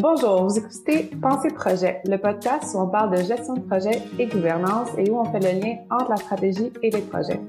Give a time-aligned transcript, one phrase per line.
[0.00, 4.26] Bonjour, vous écoutez Pensée Projet, le podcast où on parle de gestion de projet et
[4.26, 7.40] gouvernance et où on fait le lien entre la stratégie et les projets.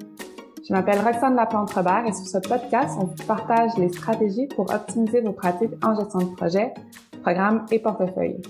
[0.67, 5.21] Je m'appelle Roxane Laplante-Robert et sur ce podcast, on vous partage les stratégies pour optimiser
[5.21, 6.73] vos pratiques en gestion de projet,
[7.21, 8.41] programme et portefeuille.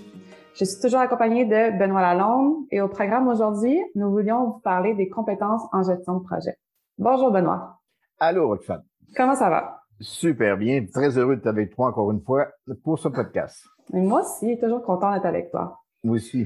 [0.59, 4.93] Je suis toujours accompagnée de Benoît Lalonde et au programme aujourd'hui, nous voulions vous parler
[4.93, 6.57] des compétences en gestion de projet.
[6.97, 7.79] Bonjour Benoît.
[8.19, 8.83] Allô Roxane.
[9.15, 9.83] Comment ça va?
[10.01, 10.85] Super bien.
[10.93, 12.47] Très heureux d'être avec toi encore une fois
[12.83, 13.63] pour ce podcast.
[13.93, 15.79] moi aussi, toujours content d'être avec toi.
[16.03, 16.45] Moi aussi.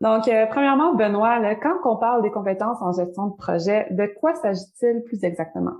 [0.00, 4.34] Donc, euh, premièrement, Benoît, quand on parle des compétences en gestion de projet, de quoi
[4.34, 5.76] s'agit-il plus exactement?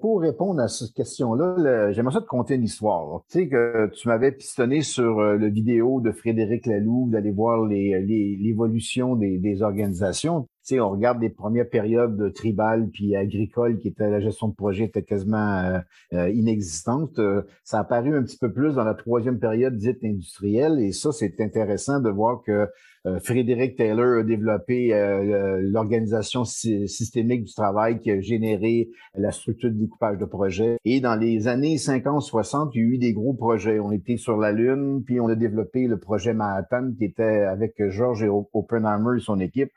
[0.00, 3.22] Pour répondre à cette question-là, j'aimerais ça te conter une histoire.
[3.30, 7.64] Tu sais que tu m'avais pistonné sur euh, le vidéo de Frédéric Laloux d'aller voir
[7.64, 10.48] l'évolution des, organisations.
[10.78, 15.02] On regarde les premières périodes tribales puis agricoles qui étaient la gestion de projet était
[15.02, 15.78] quasiment euh,
[16.12, 17.18] euh, inexistante.
[17.64, 21.12] ça a apparu un petit peu plus dans la troisième période dite industrielle et ça,
[21.12, 22.68] c'est intéressant de voir que
[23.06, 29.70] euh, Frédéric Taylor a développé euh, l'organisation systémique du travail qui a généré la structure
[29.70, 30.76] de découpage de projets.
[30.84, 33.80] Et dans les années 50-60, il y a eu des gros projets.
[33.80, 37.82] On était sur la Lune, puis on a développé le projet Manhattan qui était avec
[37.88, 39.72] George Oppenheimer et son équipe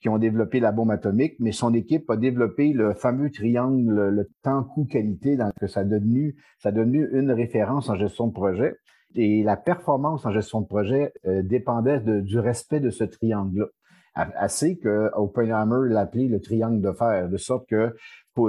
[0.00, 4.30] qui ont développé la bombe atomique, mais son équipe a développé le fameux triangle, le
[4.42, 8.32] temps coût qualité, donc ça a devenu ça a devenu une référence en gestion de
[8.32, 8.76] projet.
[9.14, 13.66] Et la performance en gestion de projet euh, dépendait du respect de ce triangle-là.
[14.14, 17.94] Assez que Oppenheimer l'appelait le triangle de fer, de sorte que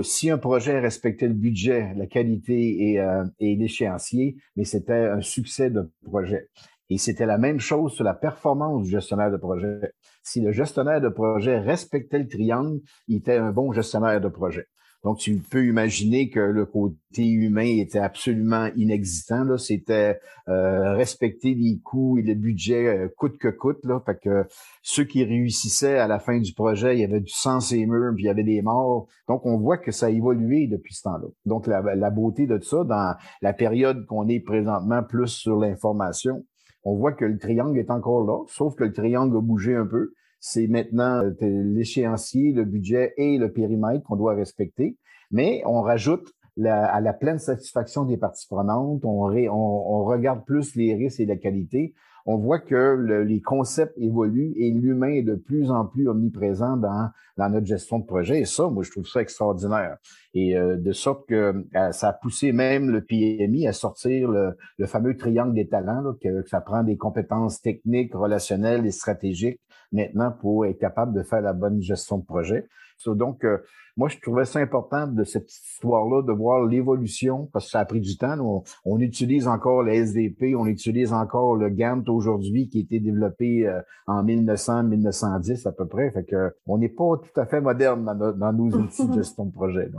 [0.02, 5.22] si un projet respectait le budget, la qualité et, euh, et l'échéancier, mais c'était un
[5.22, 6.50] succès de projet.
[6.90, 9.94] Et c'était la même chose sur la performance du gestionnaire de projet.
[10.24, 14.68] Si le gestionnaire de projet respectait le triangle, il était un bon gestionnaire de projet.
[15.04, 19.46] Donc, tu peux imaginer que le côté humain était absolument inexistant.
[19.46, 23.80] Là, c'était euh, respecter les coûts et le budget euh, coûte que coûte.
[23.86, 24.46] Là, fait que
[24.82, 28.12] ceux qui réussissaient à la fin du projet, il y avait du sang et murs,
[28.14, 29.08] puis il y avait des morts.
[29.30, 31.28] Donc, on voit que ça a évolué depuis ce temps-là.
[31.46, 36.44] Donc, la, la beauté de ça, dans la période qu'on est présentement plus sur l'information,
[36.90, 39.86] on voit que le triangle est encore là, sauf que le triangle a bougé un
[39.86, 44.98] peu c'est maintenant euh, l'échéancier, le budget et le périmètre qu'on doit respecter.
[45.32, 46.34] Mais on rajoute
[46.66, 51.38] à la pleine satisfaction des parties prenantes, on, on, regarde plus les risques et la
[51.38, 51.94] qualité.
[52.26, 57.10] On voit que les concepts évoluent et l'humain est de plus en plus omniprésent dans,
[57.38, 58.42] dans, notre gestion de projet.
[58.42, 59.98] Et ça, moi, je trouve ça extraordinaire.
[60.34, 64.86] Et euh, de sorte que euh, ça a poussé même le PMI à sortir le,
[64.86, 69.60] fameux triangle des talents, que, ça prend des compétences techniques, relationnelles et stratégiques
[69.92, 72.68] maintenant pour être capable de faire la bonne gestion de projet.
[73.06, 73.58] donc, euh,
[73.98, 77.86] moi, je trouvais ça important de cette histoire-là, de voir l'évolution, parce que ça a
[77.86, 78.64] pris du temps.
[78.86, 83.68] On, utilise encore le SDP, on utilise encore le Gantt aujourd'hui, qui a été développé
[83.68, 86.12] euh, en 1900-1910 à peu près.
[86.12, 88.06] Fait que on n'est pas tout à fait moderne
[88.38, 89.90] dans, nos outils de gestion de projet.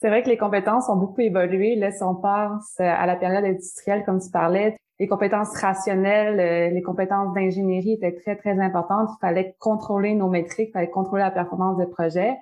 [0.00, 1.76] C'est vrai que les compétences ont beaucoup évolué.
[1.76, 6.72] Là, si on pense à la période industrielle, comme tu parlais, les compétences rationnelles, euh,
[6.72, 9.08] les compétences d'ingénierie étaient très, très importantes.
[9.16, 12.36] Il fallait contrôler nos métriques, il fallait contrôler la performance des projets.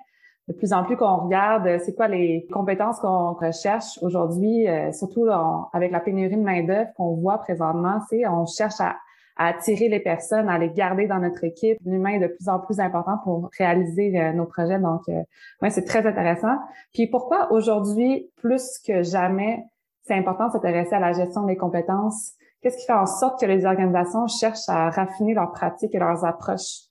[0.47, 4.91] De plus en plus qu'on regarde, euh, c'est quoi les compétences qu'on recherche aujourd'hui, euh,
[4.91, 5.25] surtout
[5.73, 8.95] avec la pénurie de main-d'œuvre qu'on voit présentement, c'est on cherche à,
[9.37, 11.79] attirer les personnes, à les garder dans notre équipe.
[11.83, 14.77] L'humain est de plus en plus important pour réaliser nos projets.
[14.77, 16.57] Donc, ouais, c'est très intéressant.
[16.93, 19.63] Puis pourquoi aujourd'hui, plus que jamais,
[20.03, 23.45] c'est important de s'intéresser à la gestion des compétences Qu'est-ce qui fait en sorte que
[23.45, 26.89] les organisations cherchent à raffiner leurs pratiques et leurs approches?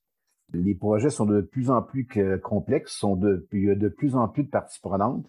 [0.53, 2.08] Les projets sont de plus en plus
[2.42, 5.26] complexes, sont de, il y a de plus en plus de parties prenantes.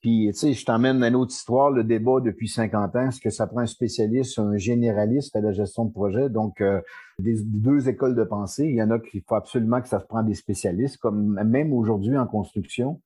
[0.00, 3.20] Puis, tu sais, je t'emmène à une autre histoire, le débat depuis 50 ans, est-ce
[3.20, 6.28] que ça prend un spécialiste un généraliste à la gestion de projet?
[6.28, 6.80] Donc, euh,
[7.20, 8.64] des deux écoles de pensée.
[8.64, 11.72] Il y en a qui faut absolument que ça se prend des spécialistes, comme même
[11.72, 13.00] aujourd'hui en construction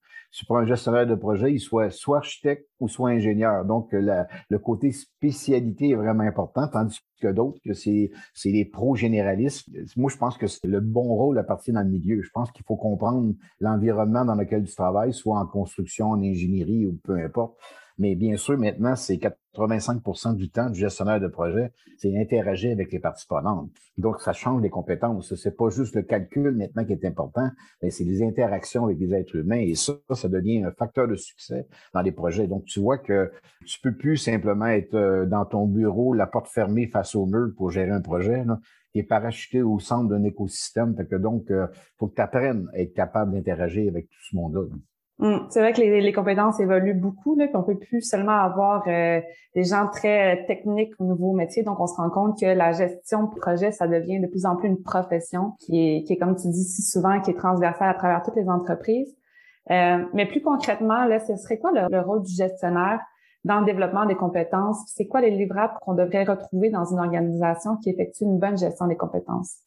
[0.45, 3.65] prends un gestionnaire de projet, il soit soit architecte ou soit ingénieur.
[3.65, 8.11] Donc, le côté spécialité est vraiment important, tandis que d'autres, que c'est
[8.45, 9.69] les pros généralistes.
[9.97, 12.23] Moi, je pense que c'est le bon rôle à partir dans le milieu.
[12.23, 16.87] Je pense qu'il faut comprendre l'environnement dans lequel tu travailles, soit en construction, en ingénierie
[16.87, 17.57] ou peu importe.
[17.99, 22.93] Mais bien sûr, maintenant, c'est 85% du temps du gestionnaire de projet, c'est interagir avec
[22.93, 23.27] les parties.
[23.97, 25.35] Donc, ça change les compétences.
[25.35, 27.49] C'est pas juste le calcul maintenant qui est important,
[27.83, 29.61] mais c'est les interactions avec les êtres humains.
[29.61, 32.47] Et ça, ça devient un facteur de succès dans les projets.
[32.47, 33.31] Donc, tu vois que
[33.65, 37.49] tu peux plus simplement être euh, dans ton bureau, la porte fermée face au mur
[37.57, 38.45] pour gérer un projet.
[38.93, 40.95] tu es parachuté au centre d'un écosystème.
[40.97, 41.69] Fait que donc, il
[41.99, 44.67] faut que tu apprennes à être capable d'interagir avec tout ce monde-là.
[45.19, 49.21] Hum, c'est vrai que les, compétences évoluent beaucoup, là, qu'on peut plus seulement avoir euh,
[49.55, 51.63] des gens très techniques au nouveau métier.
[51.63, 54.57] Donc, on se rend compte que la gestion de projet, ça devient de plus en
[54.57, 57.89] plus une profession qui est, qui est comme tu dis si souvent, qui est transversale
[57.89, 59.17] à travers toutes les entreprises.
[59.71, 63.01] Euh, mais plus concrètement, là, ce serait quoi le, rôle du gestionnaire
[63.45, 64.83] dans le développement des compétences?
[64.87, 68.87] C'est quoi les livrables qu'on devrait retrouver dans une organisation qui effectue une bonne gestion
[68.87, 69.66] des compétences?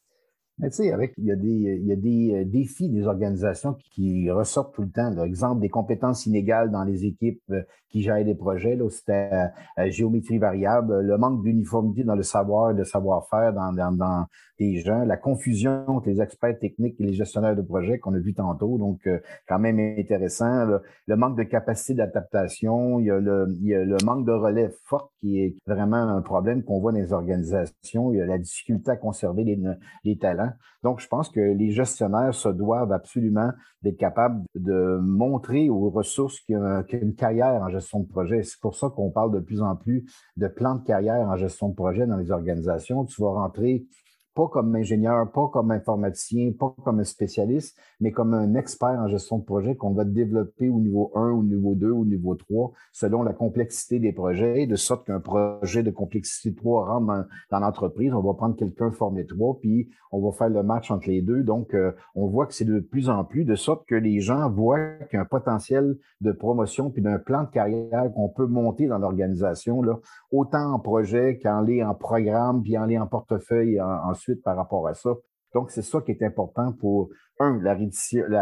[0.60, 3.06] Mais tu sais, avec, il y a des, il y a des euh, défis des
[3.06, 5.14] organisations qui, ressortent tout le temps.
[5.14, 8.76] Par exemple, des compétences inégales dans les équipes euh, qui gèrent des projets.
[8.76, 9.30] Là, c'était
[9.78, 14.26] euh, géométrie variable, le manque d'uniformité dans le savoir et le savoir-faire dans, dans, dans,
[14.58, 18.18] les gens, la confusion entre les experts techniques et les gestionnaires de projets qu'on a
[18.18, 18.76] vu tantôt.
[18.76, 19.08] Donc,
[19.48, 20.66] quand même intéressant.
[21.06, 24.32] Le, manque de capacité d'adaptation, il, y a le, il y a le manque de
[24.32, 28.12] relève fort qui est vraiment un problème qu'on voit dans les organisations.
[28.12, 29.58] Il y a la difficulté à conserver les,
[30.04, 30.49] les talents.
[30.82, 33.50] Donc, je pense que les gestionnaires se doivent absolument
[33.82, 38.42] d'être capables de montrer aux ressources qu'il y a une carrière en gestion de projet.
[38.42, 40.04] C'est pour ça qu'on parle de plus en plus
[40.36, 43.04] de plans de carrière en gestion de projet dans les organisations.
[43.04, 43.86] Tu vas rentrer
[44.34, 49.08] pas comme ingénieur, pas comme informaticien, pas comme un spécialiste, mais comme un expert en
[49.08, 52.72] gestion de projet qu'on va développer au niveau 1, au niveau 2, au niveau 3,
[52.92, 58.12] selon la complexité des projets, de sorte qu'un projet de complexité 3 rentre dans, l'entreprise.
[58.14, 61.42] On va prendre quelqu'un formé 3, puis on va faire le match entre les deux.
[61.42, 64.48] Donc, euh, on voit que c'est de plus en plus, de sorte que les gens
[64.48, 68.46] voient qu'il y a un potentiel de promotion puis d'un plan de carrière qu'on peut
[68.46, 69.82] monter dans l'organisation,
[70.30, 74.86] autant en projet qu'en les en programme, puis en les en portefeuille en par rapport
[74.88, 75.10] à ça.
[75.54, 77.08] Donc, c'est ça qui est important pour,
[77.40, 77.74] un, la,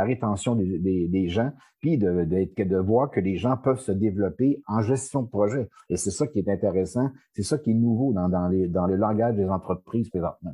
[0.05, 5.29] rétention des, gens, puis de, voir que les gens peuvent se développer en gestion de
[5.29, 5.69] projet.
[5.89, 8.49] Et c'est ça qui est intéressant, c'est ça qui est nouveau dans, dans
[8.87, 10.53] le langage des entreprises présentement.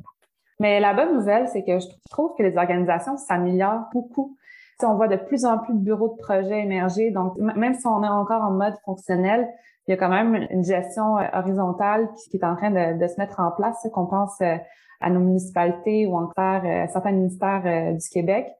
[0.59, 4.37] Mais la bonne nouvelle, c'est que je trouve que les organisations s'améliorent beaucoup.
[4.79, 7.11] Si on voit de plus en plus de bureaux de projet émerger.
[7.11, 9.47] Donc, même si on est encore en mode fonctionnel,
[9.87, 13.17] il y a quand même une gestion euh, horizontale qui, est en train de, se
[13.17, 14.55] mettre en place, qu'on pense euh,
[14.99, 18.51] à nos municipalités ou encore euh, certains ministères du Québec.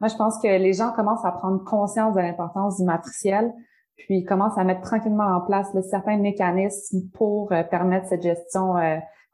[0.00, 3.54] Moi, je pense que les gens commencent à prendre conscience de l'importance du matriciel,
[3.96, 8.74] puis commencent à mettre tranquillement en place certains mécanismes pour permettre cette gestion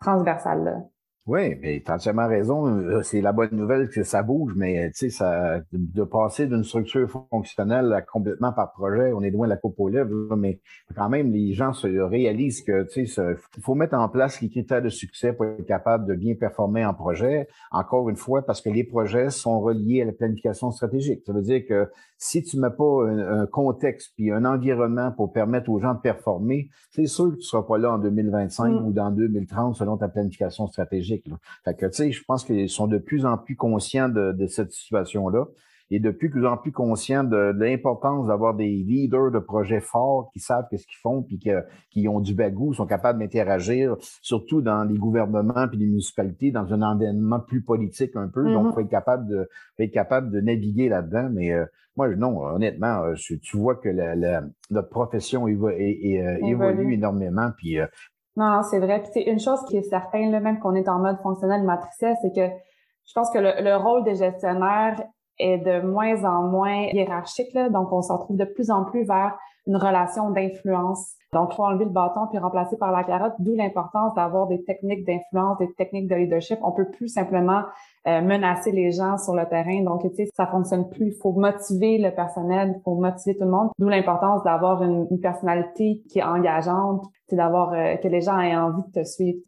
[0.00, 0.82] transversale-là.
[1.26, 2.66] Oui, mais tu as entièrement raison.
[2.66, 6.64] Euh, c'est la bonne nouvelle que ça bouge, mais tu sais, ça, de passer d'une
[6.64, 10.60] structure fonctionnelle à complètement par projet, on est loin de la coupe aux lèvres, mais
[10.96, 14.48] quand même, les gens se réalisent que tu sais, il faut mettre en place les
[14.48, 17.48] critères de succès pour être capable de bien performer en projet.
[17.70, 21.22] Encore une fois, parce que les projets sont reliés à la planification stratégique.
[21.26, 21.90] Ça veut dire que
[22.22, 26.68] si tu mets pas un, contexte puis un environnement pour permettre aux gens de performer,
[26.90, 28.86] c'est sûr que tu seras pas là en 2025 mm.
[28.86, 31.09] ou dans 2030 selon ta planification stratégique.
[31.64, 34.72] Fait que, tu sais, je pense qu'ils sont de plus en plus conscients de, cette
[34.72, 35.46] situation-là
[35.92, 40.38] et de plus en plus conscients de, l'importance d'avoir des leaders de projets forts qui
[40.38, 41.40] savent qu'est-ce qu'ils font puis
[41.90, 46.72] qui ont du bagou, sont capables d'interagir, surtout dans les gouvernements puis les municipalités, dans
[46.72, 48.44] un environnement plus politique un peu.
[48.44, 48.74] Donc, il mm-hmm.
[48.74, 49.48] faut être capable de,
[49.78, 51.28] être capable de naviguer là-dedans.
[51.32, 51.64] Mais euh,
[51.96, 57.50] moi, non, honnêtement, euh, tu vois que la, la, profession euh, évolue énormément.
[57.56, 57.78] Puis
[58.36, 59.02] non, c'est vrai.
[59.02, 62.16] Puis c'est une chose qui est certaine, là, même qu'on est en mode fonctionnel matriciel,
[62.22, 62.46] c'est que
[63.06, 65.02] je pense que le, rôle des gestionnaires
[65.38, 67.52] est de moins en moins hiérarchique.
[67.54, 71.14] Là, donc, on se retrouve de plus en plus vers une relation d'influence.
[71.32, 74.64] Donc, il faut enlever le bâton puis remplacer par la carotte, d'où l'importance d'avoir des
[74.64, 76.58] techniques d'influence, des techniques de leadership.
[76.62, 77.62] On peut plus simplement
[78.08, 79.82] euh, menacer les gens sur le terrain.
[79.84, 81.08] Donc, tu sais, ça fonctionne plus.
[81.08, 83.70] Il faut motiver le personnel, il faut motiver tout le monde.
[83.78, 88.56] D'où l'importance d'avoir une, personnalité qui est engageante, c'est d'avoir euh, que les gens aient
[88.56, 89.38] envie de te suivre.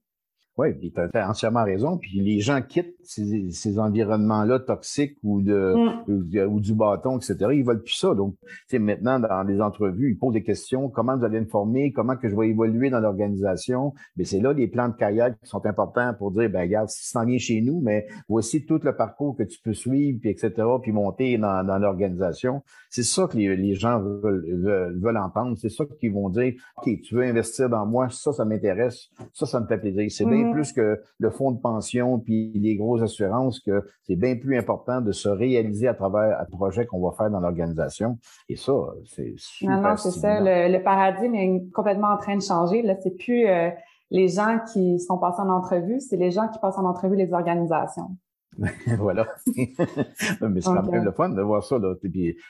[0.59, 1.97] Oui, puis tu as entièrement raison.
[1.97, 5.75] Puis les gens quittent ces, ces environnements-là toxiques ou, de,
[6.06, 6.47] mm.
[6.47, 7.37] ou, du bâton, etc.
[7.52, 8.14] Ils veulent plus ça.
[8.14, 8.35] Donc,
[8.68, 10.90] tu maintenant, dans les entrevues, ils posent des questions.
[10.90, 11.92] Comment vous allez me former?
[11.92, 13.94] Comment que je vais évoluer dans l'organisation?
[14.16, 17.06] Mais c'est là les plans de carrière qui sont importants pour dire, ben regarde, si
[17.06, 20.30] tu t'en viens chez nous, mais voici tout le parcours que tu peux suivre, puis
[20.30, 22.62] etc., puis monter dans, dans l'organisation.
[22.90, 24.44] C'est ça que les, les gens veulent,
[25.00, 25.56] veulent, entendre.
[25.56, 29.47] C'est ça qu'ils vont dire, OK, tu veux investir dans moi, ça, ça m'intéresse, ça,
[29.47, 30.11] ça me fait plaisir.
[30.11, 30.53] C'est bien Mm-hmm.
[30.53, 35.01] plus que le fonds de pension puis les grosses assurances que c'est bien plus important
[35.01, 38.19] de se réaliser à travers un projet qu'on va faire dans l'organisation.
[38.49, 38.73] Et ça,
[39.05, 39.77] c'est super.
[39.77, 40.41] Non, non, c'est ça.
[40.41, 42.83] Le, paradigme est complètement en train de changer.
[42.83, 43.71] Là, c'est plus euh,
[44.11, 47.33] les gens qui sont passés en entrevue, c'est les gens qui passent en entrevue les
[47.33, 48.11] organisations.
[48.99, 49.26] voilà.
[49.47, 51.78] mais c'est quand même le fun de voir ça.
[51.78, 51.94] Là.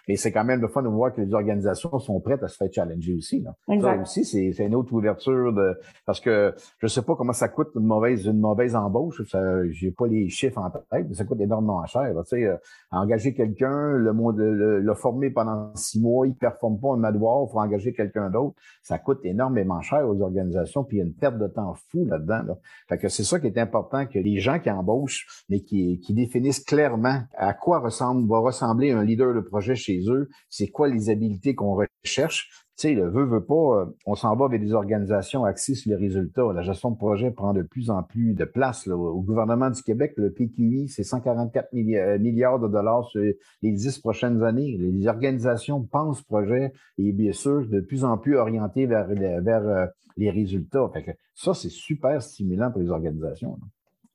[0.08, 2.56] mais c'est quand même le fun de voir que les organisations sont prêtes à se
[2.56, 3.40] faire challenger aussi.
[3.40, 3.54] Là.
[3.80, 7.68] Ça aussi, c'est une autre ouverture de parce que je sais pas comment ça coûte
[7.76, 9.22] une mauvaise une mauvaise embauche.
[9.70, 12.12] J'ai pas les chiffres en tête, mais ça coûte énormément cher.
[12.14, 12.56] Tu sais, euh,
[12.90, 17.52] engager quelqu'un, le monde le, former pendant six mois, il performe pas un madoir, il
[17.52, 18.56] faut engager quelqu'un d'autre.
[18.82, 22.04] Ça coûte énormément cher aux organisations, puis il y a une perte de temps fou
[22.04, 22.42] là-dedans.
[22.46, 22.58] Là.
[22.88, 26.14] Fait que c'est ça qui est important que les gens qui embauchent, mais qui qui,
[26.14, 30.88] définissent clairement à quoi ressemble, va ressembler un leader de projet chez eux, c'est quoi
[30.88, 32.48] les habiletés qu'on recherche.
[32.78, 35.90] Tu sais, le veut, veut pas, euh, on s'en va vers des organisations axées sur
[35.90, 36.52] les résultats.
[36.54, 38.88] La gestion de projet prend de plus en plus de place.
[38.88, 43.98] Au gouvernement du Québec, le PQI, c'est 144 euh, milliards de dollars sur les dix
[43.98, 44.74] prochaines années.
[44.78, 50.30] Les organisations pensent projet et bien sûr de plus en plus orientées vers, euh, les
[50.30, 50.90] résultats.
[50.94, 53.58] Fait ça, c'est super stimulant pour les organisations.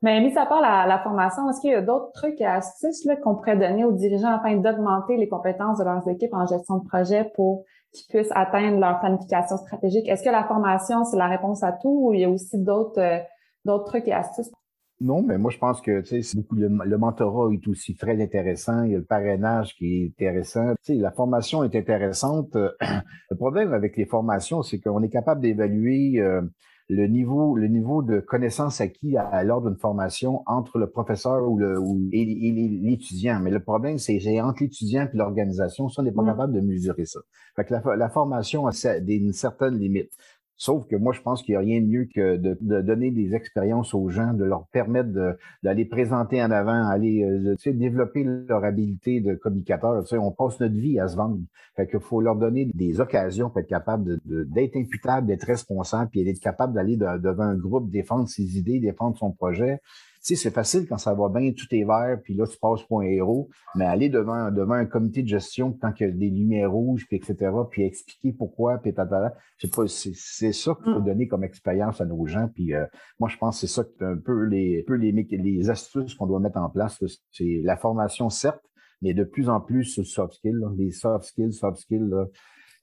[0.03, 3.35] Mais mis à part la, formation, est-ce qu'il y a d'autres trucs et astuces qu'on
[3.35, 7.31] pourrait donner aux dirigeants afin d'augmenter les compétences de leurs équipes en gestion de projet
[7.35, 10.07] pour qu'ils puissent atteindre leur planification stratégique?
[10.07, 13.01] Est-ce que la formation, c'est la réponse à tout ou il y a aussi d'autres
[13.01, 13.17] euh,
[13.65, 14.51] d'autres trucs et astuces?
[14.99, 16.03] Non, mais moi, je pense que
[16.35, 18.83] beaucoup le, le, mentorat est aussi très intéressant.
[18.83, 20.73] Il y a le parrainage qui est intéressant.
[20.83, 22.49] Tu sais, la formation est intéressante.
[22.55, 26.41] le problème avec les formations, c'est qu'on est capable d'évaluer euh,
[26.89, 31.57] le niveau, le niveau de connaissance acquis à, lors d'une formation entre le professeur ou
[31.57, 33.39] le ou, et, l'étudiant.
[33.41, 36.27] Mais le problème, c'est entre l'étudiant et l'organisation, ça, on n'est pas mm.
[36.27, 37.19] capable de mesurer ça.
[37.55, 38.71] Fait que la, la formation a
[39.07, 40.11] une certaine limite.
[40.59, 43.35] Sauf que moi, je pense qu'il n'y a rien de mieux que de, donner des
[43.35, 49.21] expériences aux gens, de leur permettre d'aller présenter en avant, aller euh, développer leur habilité
[49.21, 50.03] de communicateur.
[50.13, 51.37] On passe notre vie à se vendre.
[51.75, 56.39] Fait faut leur donner des occasions pour être capable d'être imputable, d'être responsable, puis d'être
[56.39, 59.79] capable d'aller devant un groupe, défendre ses idées, défendre son projet,
[60.21, 63.01] sais, c'est facile quand ça va bien, tout est vert, puis là, tu passes pour
[63.01, 66.29] un héros, mais aller devant, devant un comité de gestion quand il y a des
[66.29, 70.99] lumières rouges, puis etc., puis expliquer pourquoi, puis tata, c'est pas, c'est ça qu'il faut
[70.99, 71.05] mm.
[71.05, 72.85] donner comme expérience à nos gens, puis euh,
[73.19, 76.15] moi, je pense que c'est ça que un peu les, un peu les, les astuces
[76.15, 78.63] qu'on doit mettre en place, c'est la formation, certes,
[79.01, 82.11] mais de plus en plus sur soft skills, les soft skills, soft skills,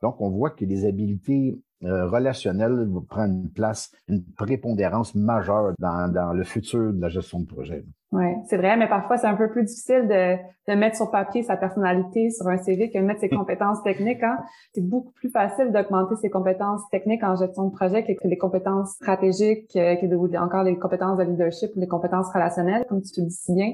[0.05, 5.73] donc, on voit que les habiletés euh, relationnelles vont prendre une place, une prépondérance majeure
[5.79, 7.85] dans, le futur de la gestion de projet.
[8.13, 11.57] Oui, c'est vrai, mais parfois c'est un peu plus difficile de, mettre sur papier sa
[11.57, 14.23] personnalité sur un CV que de mettre ses compétences techniques.
[14.23, 14.39] Hein.
[14.73, 18.93] C'est beaucoup plus facile d'augmenter ses compétences techniques en gestion de projet que les compétences
[18.93, 23.27] stratégiques, euh, que encore les compétences de leadership ou les compétences relationnelles, comme tu le
[23.27, 23.73] dis si bien.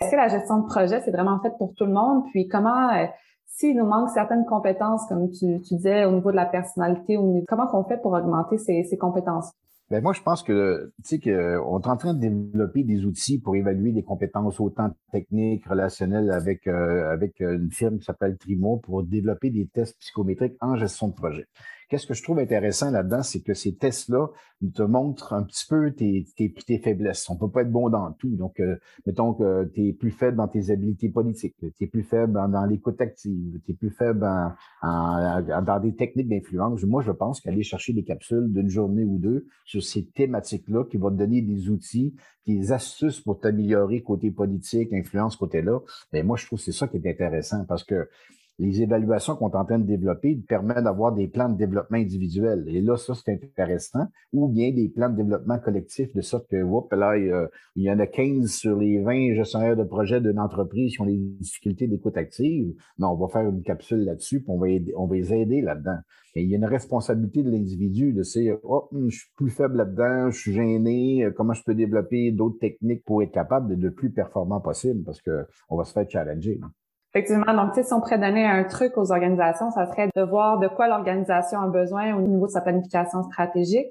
[0.00, 2.24] Est-ce que la gestion de projet, c'est vraiment fait pour tout le monde?
[2.30, 3.06] Puis comment euh,
[3.48, 7.84] s'il nous manque certaines compétences, comme tu, disais, au niveau de la personnalité, comment qu'on
[7.84, 9.52] fait pour augmenter ces, ces compétences?
[9.90, 13.40] Ben moi, je pense que tu sais qu'on est en train de développer des outils
[13.40, 18.76] pour évaluer des compétences autant techniques, relationnelles avec euh, avec une firme qui s'appelle Trimo
[18.76, 21.46] pour développer des tests psychométriques en gestion de projet.
[21.88, 24.28] Qu'est-ce que je trouve intéressant là-dedans, c'est que ces tests-là
[24.74, 27.28] te montrent un petit peu tes, tes, tes faiblesses.
[27.30, 28.34] On peut pas être bon dans tout.
[28.36, 28.76] Donc, euh,
[29.06, 32.64] mettons que tu es plus faible dans tes habiletés politiques, tu es plus faible dans,
[32.66, 34.20] l'écoute active, tu es plus faible
[34.82, 36.82] dans des techniques d'influence.
[36.84, 40.96] Moi, je pense qu'aller chercher des capsules d'une journée ou deux sur ces thématiques-là qui
[40.96, 42.14] vont te donner des outils,
[42.46, 45.80] des astuces pour t'améliorer côté politique, influence côté là,
[46.12, 48.08] ben moi, je trouve que c'est ça qui est intéressant parce que
[48.58, 52.64] les évaluations qu'on est en train de développer permettent d'avoir des plans de développement individuels.
[52.68, 54.06] Et là, ça, c'est intéressant.
[54.32, 57.98] Ou bien des plans de développement collectif, de sorte que, whoop, là, il y en
[57.98, 62.16] a 15 sur les 20 gestionnaires de projets d'une entreprise qui ont des difficultés d'écoute
[62.16, 62.74] active.
[62.98, 65.98] Non, on va faire une capsule là-dessus, puis on va, va les aider là-dedans.
[66.34, 69.50] Et il y a une responsabilité de l'individu de dire, oh, hmm, je suis plus
[69.50, 73.68] faible là-dedans, je suis gêné, euh, comment je peux développer d'autres techniques pour être capable
[73.68, 76.60] d'être le plus performant possible parce que on va se faire challenger.
[77.14, 77.54] Effectivement.
[77.54, 80.88] Donc, si on pourrait donner un truc aux organisations, ça serait de voir de quoi
[80.88, 83.88] l'organisation a besoin au niveau de sa planification stratégique,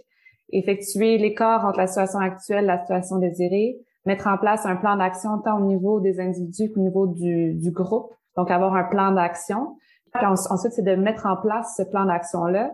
[0.49, 4.95] effectuer l'écart entre la situation actuelle et la situation désirée, mettre en place un plan
[4.95, 8.13] d'action tant au niveau des individus qu'au niveau du, du, groupe.
[8.35, 9.75] Donc, avoir un plan d'action.
[10.13, 12.71] ensuite, c'est de mettre en place ce plan d'action-là.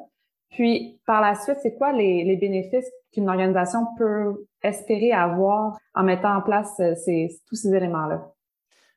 [0.49, 6.03] Puis, par la suite, c'est quoi les, les bénéfices qu'une organisation peut espérer avoir en
[6.03, 8.32] mettant en place euh, ces, tous ces éléments-là?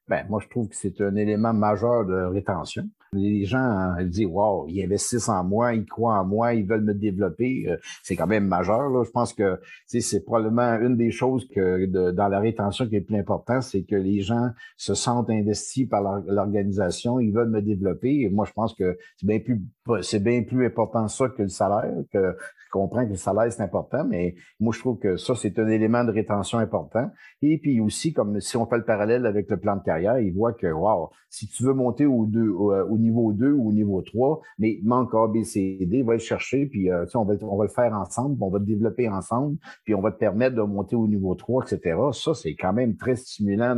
[0.09, 2.89] Ben, moi, je trouve que c'est un élément majeur de rétention.
[3.13, 6.85] Les gens hein, disent, wow, ils investissent en moi, ils croient en moi, ils veulent
[6.85, 7.67] me développer.
[7.69, 8.89] Euh, c'est quand même majeur.
[8.89, 9.03] Là.
[9.05, 13.17] Je pense que c'est probablement une des choses que dans la rétention qui est plus
[13.17, 18.21] important, c'est que les gens se sentent investis par l'organisation, ils veulent me développer.
[18.21, 19.61] Et moi, je pense que c'est bien plus
[20.03, 23.63] c'est bien plus important ça que le salaire, que je comprends que le salaire, c'est
[23.63, 27.11] important, mais moi, je trouve que ça, c'est un élément de rétention important.
[27.43, 30.33] Et puis aussi, comme si on fait le parallèle avec le plan de carrière, ils
[30.33, 33.73] voient que, wow, si tu veux monter au, deux, au, euh, niveau 2 ou au
[33.73, 37.25] niveau 3, mais il manque A, B, C, D, va le chercher, puis euh, on,
[37.25, 40.19] va, on va le faire ensemble, on va le développer ensemble, puis on va te
[40.19, 41.99] permettre de monter au niveau 3, etc.
[42.13, 43.77] Ça, c'est quand même très stimulant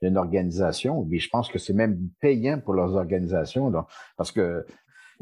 [0.00, 4.64] d'une organisation, mais je pense que c'est même payant pour leurs organisations, là, parce que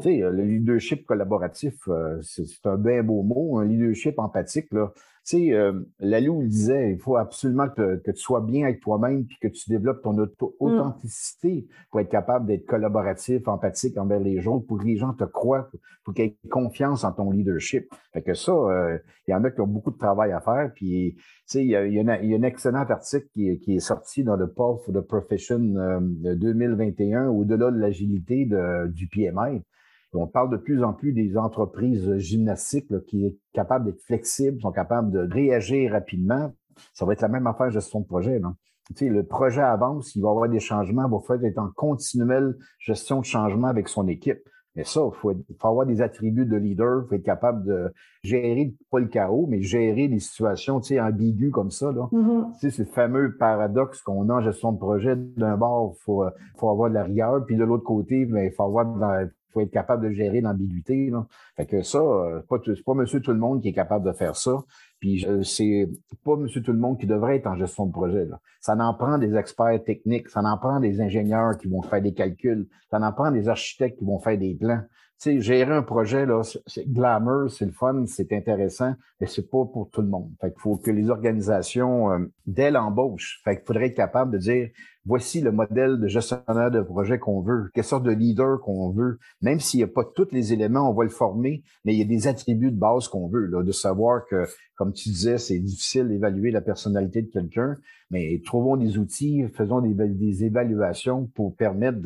[0.04, 4.73] sais, le leadership collaboratif, euh, c'est un bien beau mot, un leadership empathique.
[4.73, 4.92] Là.
[5.25, 9.37] Tu sais, euh, Lalou disait, il faut absolument que, tu sois bien avec toi-même puis
[9.40, 10.28] que tu développes ton mm.
[10.61, 15.25] authenticité pour être capable d'être collaboratif, empathique envers les autres, pour que les gens te
[15.25, 15.69] croient,
[16.04, 17.87] pour qu'ils aient confiance en ton leadership.
[18.14, 20.73] Fait que ça, euh, il y en a qui ont beaucoup de travail à faire.
[20.75, 23.80] Puis, tu sais, il y a, il y a, un excellent article qui, qui, est
[23.80, 29.62] sorti dans le Path for the Profession 2021, au-delà de l'agilité de, du PMI.
[30.12, 34.72] On parle de plus en plus des entreprises gymnastiques qui sont capables d'être flexibles, sont
[34.72, 36.52] capables de réagir rapidement.
[36.94, 38.40] Ça va être la même affaire gestion de projet.
[38.88, 41.58] Tu sais, le projet avance, il va y avoir des changements, il va falloir être
[41.58, 44.40] en continuelle gestion de changement avec son équipe.
[44.76, 48.72] Mais ça, il faut, avoir des attributs de leader, il faut être capable de gérer,
[48.90, 51.90] pas le chaos, mais gérer des situations tu sais, ambiguës comme ça.
[51.90, 52.08] Là.
[52.12, 52.52] Mm-hmm.
[52.52, 55.16] Tu sais, c'est le fameux paradoxe qu'on a en gestion de projet.
[55.16, 56.24] D'un bord, il faut,
[56.56, 59.61] faut avoir de la rigueur, puis de l'autre côté, ben, il faut avoir de faut
[59.61, 61.11] être capable de gérer l'ambiguïté.
[61.57, 64.37] Fait que ça, euh, c'est pas monsieur tout le monde qui est capable de faire
[64.37, 64.62] ça.
[65.00, 65.88] Puis c'est
[66.25, 68.26] pas monsieur tout le monde qui devrait être en gestion de projet.
[68.26, 68.40] Là.
[68.61, 72.12] Ça en prend des experts techniques, ça en prend des ingénieurs qui vont faire des
[72.12, 74.83] calculs, ça en prend des architectes qui vont faire des plans.
[75.22, 79.66] Sais, gérer un projet, là, c'est glamour, c'est le fun, c'est intéressant, mais c'est pas
[79.66, 80.30] pour tout le monde.
[80.40, 84.38] Fait qu'il faut que les organisations, euh, dès l'embauche, fait qu'il faudrait être capable de
[84.38, 84.70] dire,
[85.04, 89.18] voici le modèle de gestionnaire de projet qu'on veut, quelle sorte de leader qu'on veut.
[89.42, 92.02] Même s'il n'y a pas tous les éléments, on va le former, mais il y
[92.02, 94.46] a des attributs de base qu'on veut, de savoir que,
[94.80, 97.76] comme tu disais, c'est difficile d'évaluer la personnalité de quelqu'un,
[98.10, 101.99] mais trouvons des outils, faisons des, évaluations pour permettre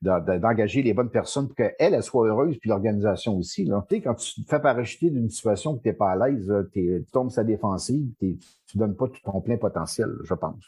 [0.00, 3.66] d'engager les bonnes personnes pour qu'elles elles soient heureuses, puis l'organisation aussi.
[3.66, 6.50] Tu sais, quand tu te fais parachuter d'une situation que tu n'es pas à l'aise,
[6.72, 8.38] tu tombes sa défensive, tu
[8.74, 10.64] donnes pas tout ton plein potentiel, je pense.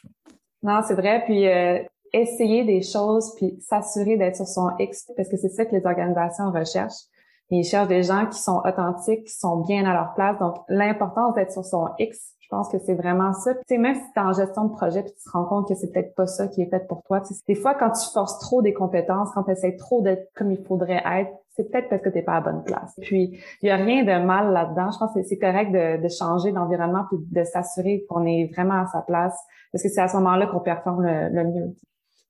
[0.61, 1.23] Non, c'est vrai.
[1.25, 1.79] Puis euh,
[2.13, 5.83] essayer des choses, puis s'assurer d'être sur son X, parce que c'est ça que les
[5.83, 7.07] organisations recherchent.
[7.49, 10.37] Ils cherchent des gens qui sont authentiques, qui sont bien à leur place.
[10.39, 13.53] Donc, l'importance d'être sur son X, je pense que c'est vraiment ça.
[13.55, 15.67] Tu sais, même si tu es en gestion de projet puis tu te rends compte
[15.67, 17.21] que c'est peut-être pas ça qui est fait pour toi.
[17.47, 20.63] des fois, quand tu forces trop des compétences, quand tu essaies trop d'être comme il
[20.63, 22.93] faudrait être, c'est peut-être parce que tu n'es pas à la bonne place.
[23.01, 24.91] Puis, il n'y a rien de mal là-dedans.
[24.91, 28.81] Je pense que c'est correct de, de changer d'environnement puis de s'assurer qu'on est vraiment
[28.81, 29.37] à sa place
[29.71, 31.75] parce que c'est à ce moment-là qu'on performe le, mieux.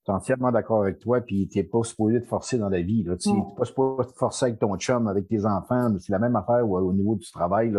[0.07, 2.81] Je suis entièrement d'accord avec toi, puis tu n'es pas supposé te forcer dans la
[2.81, 3.05] vie.
[3.19, 5.93] Tu n'es pas supposé te forcer avec ton chum, avec tes enfants.
[5.99, 7.73] C'est la même affaire au, niveau du travail.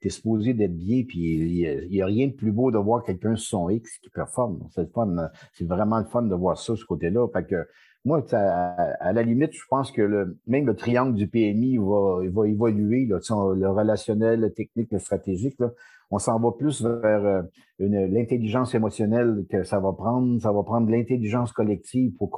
[0.00, 3.04] Tu es supposé d'être bien, puis il n'y a, rien de plus beau de voir
[3.04, 4.58] quelqu'un sur son X qui performe.
[4.74, 5.30] C'est fun.
[5.52, 7.28] C'est vraiment le fun de voir ça, ce côté-là.
[7.32, 7.64] Fait que
[8.04, 12.48] moi, à, la limite, je pense que le, même le triangle du PMI va, va
[12.48, 13.18] évoluer, là,
[13.54, 15.54] le relationnel, le technique, le stratégique.
[15.60, 15.70] Là,
[16.10, 17.42] on s'en va plus vers euh,
[17.78, 20.40] l'intelligence émotionnelle que ça va prendre.
[20.40, 22.30] Ça va prendre l'intelligence collective pour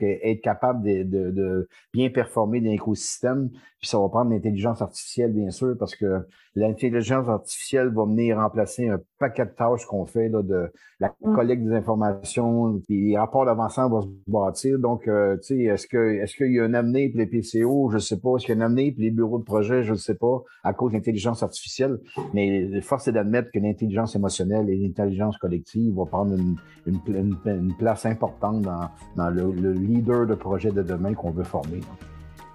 [0.00, 3.50] être capable de, de, de, bien performer dans l'écosystème.
[3.78, 8.88] Puis ça va prendre l'intelligence artificielle, bien sûr, parce que l'intelligence artificielle va venir remplacer
[8.88, 11.34] un paquet de tâches qu'on fait là, de la mm.
[11.34, 14.78] collecte des informations, puis les rapports d'avancement vont se bâtir.
[14.80, 17.90] Donc, euh, tu sais, est-ce que est-ce qu'il y a un amener pour les PCO?
[17.90, 18.36] Je ne sais pas.
[18.36, 19.84] Est-ce qu'il y a un amener pour les bureaux de projet?
[19.84, 21.98] Je ne sais pas, à cause de l'intelligence artificielle.
[22.34, 26.34] Mais force est d'admettre que l'intelligence émotionnelle et l'intelligence collective vont prendre
[26.86, 31.80] une, place importante dans, dans le, leader de projet de demain qu'on veut former.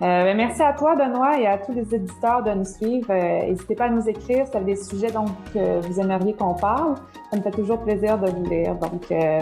[0.01, 3.07] Euh, ben, merci à toi, Benoît, et à tous les éditeurs de nous suivre.
[3.09, 6.55] Euh, n'hésitez pas à nous écrire si vous avez des sujets dont vous aimeriez qu'on
[6.55, 6.95] parle.
[7.31, 8.75] Ça me fait toujours plaisir de vous lire.
[8.75, 9.41] Donc, euh,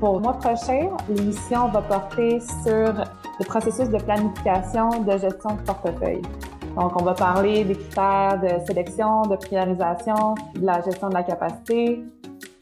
[0.00, 2.92] pour le mois prochain, l'émission va porter sur
[3.38, 6.22] le processus de planification de gestion de portefeuille.
[6.76, 11.22] Donc, on va parler des critères de sélection, de priorisation, de la gestion de la
[11.22, 12.02] capacité.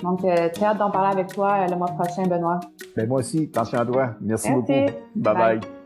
[0.02, 2.60] Donc, très hâte d'en parler avec toi le mois prochain, Benoît.
[2.96, 4.10] Ben, moi aussi, attention à toi.
[4.20, 4.52] Merci, Merci.
[4.52, 4.92] beaucoup.
[5.14, 5.34] bye.
[5.34, 5.79] bye.